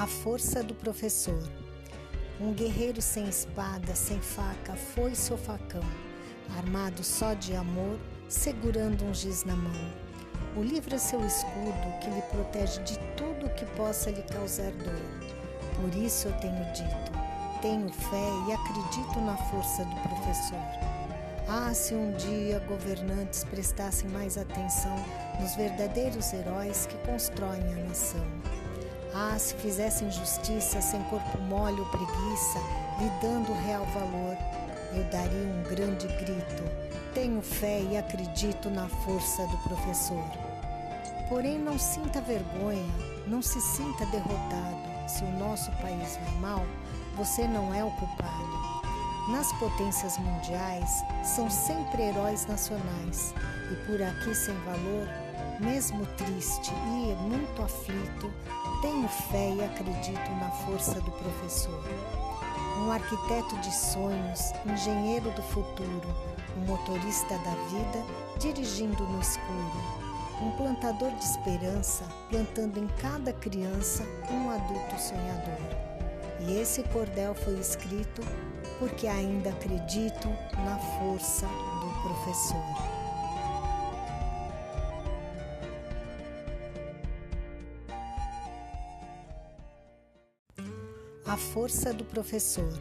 A 0.00 0.06
força 0.06 0.62
do 0.62 0.74
professor. 0.74 1.42
Um 2.40 2.54
guerreiro 2.54 3.02
sem 3.02 3.28
espada, 3.28 3.94
sem 3.94 4.18
faca, 4.18 4.74
foi 4.74 5.14
seu 5.14 5.36
facão, 5.36 5.84
armado 6.56 7.04
só 7.04 7.34
de 7.34 7.54
amor, 7.54 7.98
segurando 8.26 9.04
um 9.04 9.12
giz 9.12 9.44
na 9.44 9.54
mão. 9.54 9.92
O 10.56 10.62
livro 10.62 10.94
é 10.94 10.98
seu 10.98 11.22
escudo 11.26 11.98
que 12.00 12.08
lhe 12.08 12.22
protege 12.30 12.82
de 12.82 12.98
tudo 13.14 13.54
que 13.54 13.66
possa 13.76 14.10
lhe 14.10 14.22
causar 14.22 14.72
dor. 14.72 15.02
Por 15.76 15.94
isso 15.94 16.28
eu 16.28 16.32
tenho 16.38 16.64
dito, 16.72 17.12
tenho 17.60 17.92
fé 17.92 18.28
e 18.48 18.52
acredito 18.54 19.20
na 19.20 19.36
força 19.36 19.84
do 19.84 19.96
professor. 19.96 20.64
Ah, 21.46 21.74
se 21.74 21.92
um 21.92 22.12
dia 22.12 22.58
governantes 22.60 23.44
prestassem 23.44 24.08
mais 24.08 24.38
atenção 24.38 24.96
nos 25.38 25.54
verdadeiros 25.56 26.32
heróis 26.32 26.86
que 26.86 26.96
constroem 27.06 27.74
a 27.74 27.84
nação. 27.86 28.29
Ah, 29.22 29.38
se 29.38 29.54
fizessem 29.56 30.10
justiça 30.10 30.80
sem 30.80 31.02
corpo 31.04 31.36
mole 31.42 31.78
ou 31.78 31.86
preguiça, 31.88 32.58
lhe 32.98 33.10
dando 33.20 33.52
real 33.66 33.84
valor, 33.92 34.34
eu 34.94 35.04
daria 35.10 35.52
um 35.52 35.62
grande 35.64 36.06
grito. 36.06 36.62
Tenho 37.12 37.42
fé 37.42 37.82
e 37.82 37.98
acredito 37.98 38.70
na 38.70 38.88
força 38.88 39.46
do 39.48 39.58
professor. 39.58 40.24
Porém, 41.28 41.58
não 41.58 41.78
sinta 41.78 42.22
vergonha, 42.22 42.90
não 43.26 43.42
se 43.42 43.60
sinta 43.60 44.06
derrotado. 44.06 44.78
Se 45.06 45.22
o 45.22 45.38
nosso 45.38 45.70
país 45.82 46.16
vai 46.16 46.34
mal, 46.40 46.66
você 47.14 47.46
não 47.46 47.74
é 47.74 47.84
o 47.84 47.90
culpado. 47.90 48.80
Nas 49.28 49.52
potências 49.58 50.16
mundiais, 50.16 51.04
são 51.22 51.50
sempre 51.50 52.04
heróis 52.04 52.46
nacionais, 52.46 53.34
e 53.70 53.74
por 53.84 54.02
aqui 54.02 54.34
sem 54.34 54.54
valor, 54.60 55.06
mesmo 55.60 56.06
triste 56.16 56.72
e 56.72 57.14
muito 57.28 57.62
aflito, 57.62 58.32
tenho 58.80 59.08
fé 59.08 59.54
e 59.54 59.64
acredito 59.64 60.30
na 60.40 60.50
força 60.50 61.00
do 61.00 61.10
professor. 61.10 61.84
Um 62.78 62.90
arquiteto 62.90 63.56
de 63.58 63.74
sonhos, 63.74 64.52
engenheiro 64.66 65.30
do 65.32 65.42
futuro, 65.42 66.08
um 66.56 66.66
motorista 66.66 67.36
da 67.38 67.54
vida, 67.68 68.04
dirigindo 68.38 69.02
no 69.04 69.20
escuro. 69.20 70.00
Um 70.40 70.50
plantador 70.52 71.10
de 71.10 71.24
esperança, 71.24 72.04
plantando 72.30 72.78
em 72.78 72.86
cada 73.02 73.30
criança 73.34 74.02
um 74.30 74.50
adulto 74.50 74.98
sonhador. 74.98 75.60
E 76.40 76.58
esse 76.58 76.82
cordel 76.84 77.34
foi 77.34 77.58
escrito 77.58 78.22
porque 78.78 79.06
ainda 79.06 79.50
acredito 79.50 80.28
na 80.64 80.78
força 80.98 81.46
do 81.46 82.02
professor. 82.02 82.89
A 91.30 91.36
força 91.36 91.92
do 91.92 92.04
professor. 92.04 92.72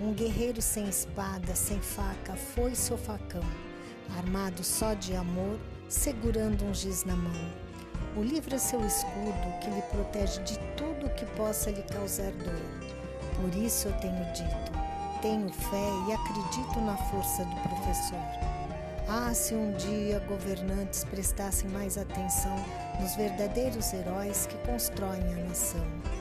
Um 0.00 0.14
guerreiro 0.14 0.62
sem 0.62 0.88
espada, 0.88 1.54
sem 1.54 1.78
faca, 1.78 2.34
foi 2.34 2.74
seu 2.74 2.96
facão, 2.96 3.44
armado 4.16 4.64
só 4.64 4.94
de 4.94 5.14
amor, 5.14 5.58
segurando 5.86 6.64
um 6.64 6.72
giz 6.72 7.04
na 7.04 7.14
mão. 7.14 7.52
O 8.16 8.22
livro 8.22 8.54
é 8.54 8.58
seu 8.58 8.82
escudo 8.86 9.58
que 9.60 9.68
lhe 9.68 9.82
protege 9.90 10.42
de 10.42 10.58
tudo 10.74 11.14
que 11.16 11.26
possa 11.36 11.70
lhe 11.70 11.82
causar 11.82 12.32
dor. 12.32 12.62
Por 13.36 13.54
isso 13.54 13.88
eu 13.88 13.92
tenho 13.98 14.24
dito, 14.32 14.72
tenho 15.20 15.52
fé 15.52 15.88
e 16.08 16.12
acredito 16.14 16.80
na 16.80 16.96
força 16.96 17.44
do 17.44 17.56
professor. 17.56 18.24
Ah, 19.06 19.34
se 19.34 19.52
um 19.52 19.72
dia 19.72 20.18
governantes 20.20 21.04
prestassem 21.04 21.68
mais 21.68 21.98
atenção 21.98 22.56
nos 22.98 23.14
verdadeiros 23.16 23.92
heróis 23.92 24.46
que 24.46 24.56
constroem 24.66 25.34
a 25.34 25.44
nação. 25.46 26.19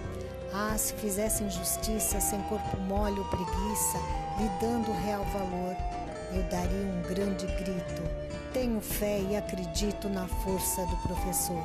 Ah, 0.54 0.76
se 0.78 0.94
fizessem 0.94 1.50
justiça 1.50 2.20
sem 2.20 2.42
corpo 2.44 2.78
mole 2.82 3.20
ou 3.20 3.26
preguiça, 3.26 4.00
lhe 4.40 4.50
dando 4.60 4.92
real 5.04 5.24
valor, 5.26 5.76
eu 6.32 6.44
daria 6.50 6.92
um 6.92 7.02
grande 7.04 7.46
grito. 7.46 8.02
Tenho 8.52 8.82
fé 8.82 9.20
e 9.20 9.36
acredito 9.36 10.10
na 10.10 10.28
força 10.28 10.86
do 10.88 10.98
professor. 10.98 11.64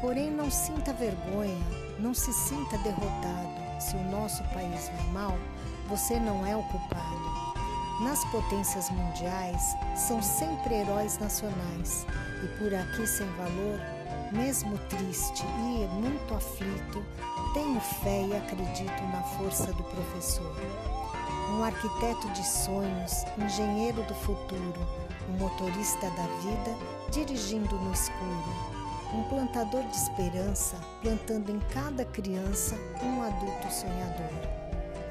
Porém, 0.00 0.30
não 0.30 0.50
sinta 0.50 0.92
vergonha, 0.92 1.58
não 1.98 2.14
se 2.14 2.32
sinta 2.32 2.78
derrotado. 2.78 3.62
Se 3.80 3.96
o 3.96 4.10
nosso 4.10 4.44
país 4.54 4.88
vai 4.88 5.06
mal, 5.12 5.38
você 5.88 6.20
não 6.20 6.46
é 6.46 6.56
o 6.56 6.62
culpado. 6.62 7.52
Nas 8.02 8.24
potências 8.26 8.90
mundiais, 8.90 9.62
são 9.96 10.22
sempre 10.22 10.74
heróis 10.74 11.18
nacionais, 11.18 12.06
e 12.44 12.58
por 12.58 12.72
aqui 12.74 13.06
sem 13.06 13.26
valor, 13.32 13.80
mesmo 14.32 14.78
triste 14.88 15.44
e 15.44 15.86
muito 16.00 16.34
aflito, 16.34 17.04
tenho 17.52 17.80
fé 17.80 18.26
e 18.26 18.36
acredito 18.36 19.02
na 19.12 19.22
força 19.22 19.72
do 19.72 19.82
professor. 19.84 20.54
Um 21.50 21.62
arquiteto 21.62 22.28
de 22.30 22.46
sonhos, 22.46 23.24
engenheiro 23.38 24.02
do 24.04 24.14
futuro, 24.14 24.80
um 25.28 25.38
motorista 25.38 26.08
da 26.10 26.26
vida, 26.40 26.76
dirigindo 27.10 27.76
no 27.76 27.92
escuro. 27.92 28.72
Um 29.14 29.22
plantador 29.24 29.82
de 29.82 29.96
esperança, 29.96 30.76
plantando 31.02 31.50
em 31.50 31.60
cada 31.74 32.04
criança 32.06 32.74
um 33.02 33.22
adulto 33.22 33.70
sonhador. 33.70 34.32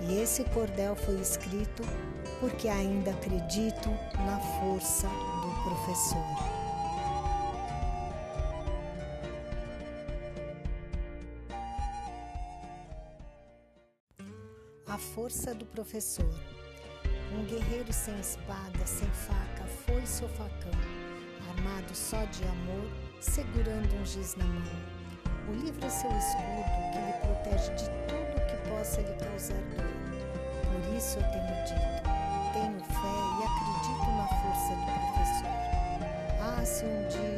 E 0.02 0.20
esse 0.20 0.44
cordel 0.46 0.96
foi 0.96 1.20
escrito 1.20 1.84
porque 2.40 2.68
ainda 2.68 3.12
acredito 3.12 3.90
na 4.26 4.40
força 4.60 5.08
do 5.08 5.64
professor. 5.64 6.61
A 14.92 14.98
força 14.98 15.56
do 15.56 15.66
professor. 15.68 16.30
Um 17.34 17.46
guerreiro 17.46 17.94
sem 17.94 18.20
espada, 18.20 18.86
sem 18.86 19.08
faca, 19.12 19.64
foi 19.86 20.06
seu 20.06 20.28
facão, 20.28 20.74
armado 21.48 21.96
só 21.96 22.22
de 22.26 22.44
amor, 22.44 22.92
segurando 23.22 23.96
um 23.96 24.06
giz 24.06 24.36
na 24.36 24.44
mão. 24.44 24.84
O 25.48 25.54
livro 25.54 25.86
é 25.86 25.90
seu 25.90 26.10
escudo 26.10 26.68
que 26.92 27.00
lhe 27.00 27.14
protege 27.22 27.74
de 27.76 27.86
tudo 28.10 28.46
que 28.48 28.70
possa 28.70 29.00
lhe 29.00 29.14
causar 29.14 29.62
dor. 29.72 29.88
Por 30.68 30.94
isso 30.98 31.20
eu 31.20 31.24
tenho 31.32 31.56
dito, 31.64 32.04
tenho 32.52 32.84
fé 32.84 33.16
e 33.40 33.44
acredito 33.48 34.12
na 34.18 34.28
força 34.42 34.76
do 34.76 34.86
professor. 35.14 35.56
Ah, 36.42 36.66
se 36.66 36.84
um 36.84 37.08
dia 37.08 37.31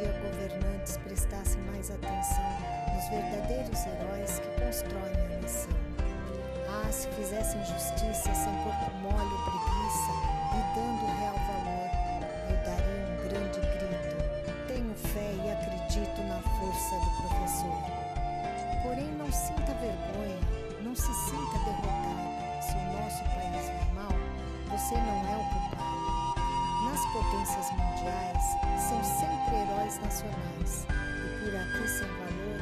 Nas 27.04 27.12
potências 27.12 27.70
mundiais, 27.72 28.44
são 28.80 29.04
sempre 29.04 29.56
heróis 29.58 30.00
nacionais, 30.00 30.88
e 30.90 31.44
por 31.44 31.54
aqui 31.54 31.88
sem 31.90 32.08
valor, 32.08 32.60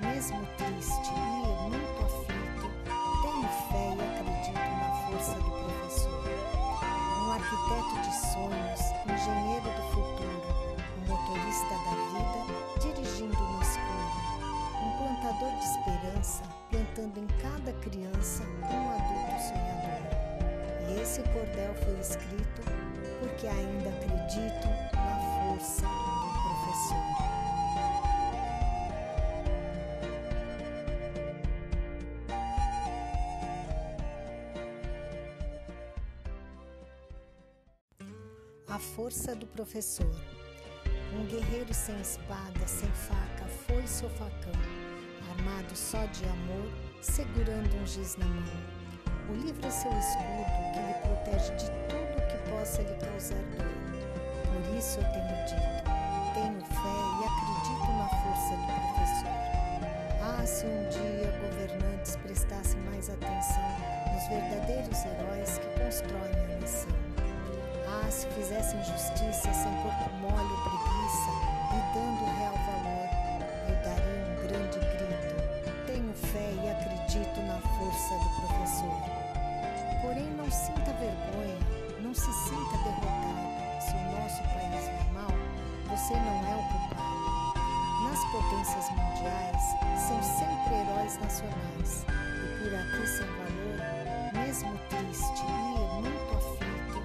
mesmo 0.00 0.46
triste 0.56 1.10
e 1.10 1.70
muito 1.70 2.02
aflito, 2.04 2.70
tenho 3.22 3.48
fé 3.68 3.86
e 3.90 4.00
acredito 4.00 4.62
na 4.78 4.90
força 5.06 5.34
do 5.40 5.50
professor. 5.50 6.24
Um 7.18 7.32
arquiteto 7.32 7.94
de 8.00 8.12
sonhos, 8.30 8.80
engenheiro 9.10 9.64
do 9.64 9.82
futuro, 9.92 10.40
um 10.96 11.08
motorista 11.08 11.74
da 11.74 11.94
vida, 12.12 12.40
dirigindo 12.80 13.42
no 13.42 13.60
escuro. 13.60 14.10
Um 14.84 14.90
plantador 14.98 15.50
de 15.58 15.64
esperança, 15.64 16.44
plantando 16.70 17.18
em 17.18 17.26
cada 17.42 17.72
criança 17.80 18.44
um 18.44 18.90
adulto 18.90 19.42
sonhador. 19.42 19.90
E 20.90 21.00
esse 21.00 21.22
cordel 21.22 21.74
foi 21.74 21.98
escrito 22.00 22.79
porque 23.40 23.46
ainda 23.46 23.88
acredito 23.88 24.68
na 24.92 25.18
força 25.56 25.86
do 25.86 26.28
professor. 26.42 26.96
A 38.68 38.78
força 38.78 39.34
do 39.34 39.46
professor. 39.46 40.14
Um 41.14 41.24
guerreiro 41.24 41.72
sem 41.72 41.98
espada, 41.98 42.66
sem 42.66 42.90
faca, 42.90 43.46
foi 43.66 43.86
seu 43.86 44.10
facão, 44.10 44.52
armado 45.30 45.74
só 45.74 46.04
de 46.06 46.24
amor, 46.26 46.70
segurando 47.00 47.74
um 47.82 47.86
giz 47.86 48.16
na 48.16 48.26
mão. 48.26 48.80
O 49.30 49.32
livro 49.32 49.66
é 49.66 49.70
seu 49.70 49.90
escudo 49.92 50.44
que 50.74 50.80
lhe 50.80 50.94
protege 51.02 51.54
de 51.56 51.70
tudo 51.88 52.09
verdadeiros 64.90 65.06
heróis 65.06 65.58
que 65.58 65.68
constroem 65.80 66.44
a 66.44 66.60
nação. 66.60 66.90
Ah, 67.86 68.10
se 68.10 68.26
fizessem 68.28 68.78
justiça 68.84 69.52
sem 69.52 69.72
corpo 69.82 70.10
mole 70.20 70.52
ou 70.52 70.60
preguiça 70.62 71.30
e 71.72 71.78
dando 71.94 72.24
real 72.38 72.54
valor, 72.66 73.08
eu 73.68 73.76
daria 73.84 74.24
um 74.26 74.34
grande 74.46 74.78
grito. 74.78 75.34
Tenho 75.86 76.12
fé 76.14 76.52
e 76.52 76.70
acredito 76.70 77.40
na 77.42 77.58
força 77.60 78.14
do 78.14 78.28
professor. 78.46 78.98
Porém, 80.02 80.30
não 80.36 80.50
sinta 80.50 80.92
vergonha, 80.92 81.58
não 82.00 82.14
se 82.14 82.32
sinta 82.32 82.76
derrotado. 82.84 83.80
Se 83.80 83.94
o 83.94 84.20
nosso 84.20 84.42
país 84.42 84.84
vai 84.86 85.12
mal, 85.14 85.32
você 85.88 86.14
não 86.14 86.38
é 86.46 86.56
o 86.56 86.62
culpado. 86.68 87.10
Nas 88.08 88.24
potências 88.32 88.90
mundiais, 88.90 89.62
são 90.08 90.22
sempre 90.22 90.74
heróis 90.74 91.18
nacionais. 91.18 92.06
E 92.08 92.58
por 92.58 92.74
aqui 92.74 93.06
sem 93.06 93.26
valor, 93.26 93.69
mesmo 94.50 94.76
triste 94.88 95.44
e 95.46 96.02
muito 96.02 96.34
aflito, 96.34 96.98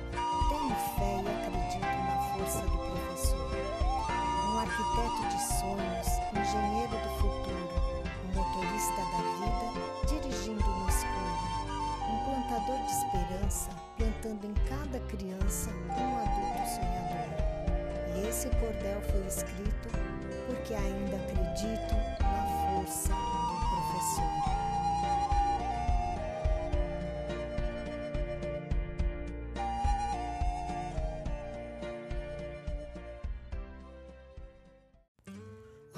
tenho 0.49 0.75
fé 0.97 1.21
e 1.21 1.27
acredito 1.29 1.85
na 1.85 2.17
força 2.33 2.61
do 2.61 2.75
professor. 2.75 3.51
Um 4.49 4.57
arquiteto 4.57 5.21
de 5.29 5.39
sonhos, 5.59 6.07
engenheiro 6.33 6.89
do 6.89 7.09
futuro, 7.21 7.69
um 8.23 8.29
motorista 8.33 9.01
da 9.11 9.21
vida, 9.37 9.67
dirigindo 10.07 10.67
no 10.67 10.89
escuro. 10.89 11.37
Um 12.09 12.17
plantador 12.25 12.79
de 12.79 12.91
esperança, 12.91 13.69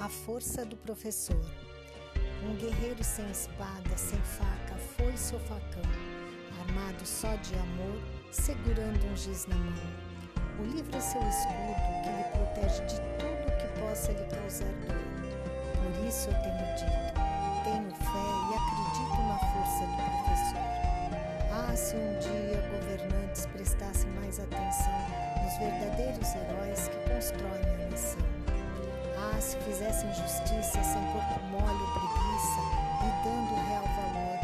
A 0.00 0.08
força 0.08 0.64
do 0.64 0.76
professor. 0.76 1.44
Um 2.44 2.54
guerreiro 2.54 3.02
sem 3.02 3.28
espada, 3.32 3.96
sem 3.96 4.20
faca, 4.20 4.76
foi 4.96 5.16
seu 5.16 5.40
facão, 5.40 5.82
armado 6.60 7.04
só 7.04 7.34
de 7.34 7.54
amor, 7.56 8.00
segurando 8.30 9.04
um 9.10 9.16
giz 9.16 9.46
na 9.46 9.56
mão. 9.56 9.92
O 10.60 10.62
livro 10.62 10.96
é 10.96 11.00
seu 11.00 11.20
escudo 11.20 11.74
que 12.04 12.10
lhe 12.10 12.24
protege 12.32 12.84
de 12.86 13.00
tudo 13.18 13.56
que 13.58 13.80
possa 13.80 14.12
lhe 14.12 14.24
causar 14.26 14.72
dor. 14.86 15.02
Por 15.74 16.06
isso 16.06 16.28
eu 16.28 16.34
tenho 16.42 16.76
dito, 16.76 17.18
tenho 17.64 17.90
fé 17.90 18.26
e 18.46 18.54
acredito 18.54 19.18
na 19.26 19.38
força 19.50 19.84
do 19.84 19.96
professor. 20.22 20.68
Ah, 21.50 21.76
se 21.76 21.96
um 21.96 22.18
dia 22.20 22.62
governantes 22.70 23.46
prestassem 23.46 24.10
mais 24.12 24.38
atenção 24.38 24.94
nos 25.42 25.58
verdadeiros 25.58 26.34
heróis 26.36 26.88
que 26.88 27.12
constroem. 27.12 27.67
Ah, 29.38 29.40
se 29.40 29.56
fizessem 29.58 30.12
justiça 30.14 30.82
sem 30.82 31.00
corpo 31.12 31.40
mole 31.52 31.80
ou 31.80 31.90
preguiça 31.94 32.60
e 32.98 33.08
dando 33.22 33.54
real 33.68 33.84
valor, 33.94 34.38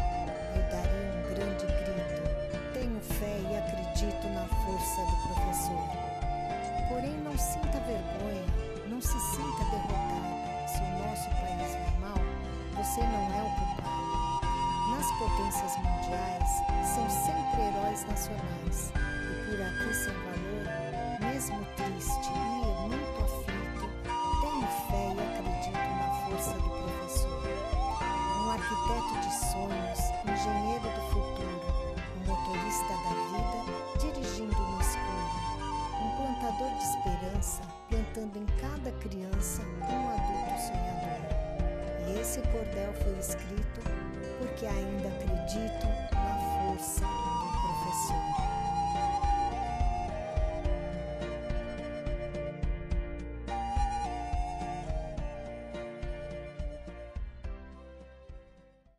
eu 0.55 0.63
daria 0.71 1.11
um 1.11 1.21
grande 1.33 1.65
grito. 1.65 2.23
Tenho 2.73 3.01
fé 3.01 3.35
e 3.41 3.57
acredito 3.57 4.25
na 4.29 4.47
força 4.63 5.01
do 5.01 5.15
professor. 5.27 5.83
Porém, 6.87 7.11
não 7.25 7.37
sinta 7.37 7.77
vergonha, 7.81 8.45
não 8.87 9.01
se 9.01 9.19
sinta 9.35 9.65
derrotado. 9.65 10.31
Se 10.65 10.79
o 10.79 10.87
nosso 11.05 11.29
país 11.41 11.71
vai 11.73 11.91
mal, 11.99 12.21
você 12.77 13.01
não 13.01 13.25
é 13.35 13.43
o 13.43 13.51
culpado. 13.59 13.99
Nas 14.95 15.11
potências 15.19 15.75
mundiais, 15.75 16.49
são 16.95 17.09
sempre 17.09 17.63
heróis 17.63 18.05
nacionais. 18.07 18.93
E 18.95 19.35
por 19.43 19.61
aqui 19.61 19.93
sem 19.93 20.13
valor, 20.13 20.65
mesmo 21.19 21.65
triste 21.75 22.31
e 22.31 22.87
muito 22.87 23.23
aflito, 23.25 23.54
fé 24.67 25.13
e 25.13 25.19
acredito 25.19 25.77
na 25.77 26.09
força 26.25 26.53
do 26.53 26.69
professor. 26.69 27.41
Um 28.39 28.49
arquiteto 28.51 29.13
de 29.21 29.33
sonhos, 29.51 29.99
engenheiro 30.25 30.83
do 30.83 31.01
futuro, 31.11 31.95
um 32.15 32.27
motorista 32.27 32.93
da 33.03 33.13
vida, 33.31 33.57
dirigindo 33.99 34.59
no 34.59 34.81
escuro. 34.81 35.35
Um 36.01 36.09
plantador 36.17 36.69
de 36.77 36.83
esperança, 36.83 37.61
plantando 37.89 38.37
em 38.37 38.45
cada 38.59 38.91
criança 38.99 39.61
um 39.61 40.09
adulto 40.09 40.61
sonhador. 40.61 41.15
E 42.07 42.19
esse 42.19 42.41
cordel 42.41 42.93
foi 43.03 43.17
escrito 43.19 43.81
porque 44.39 44.65
ainda 44.65 45.07
acredito 45.07 45.87
na 46.13 46.75
força 46.75 47.05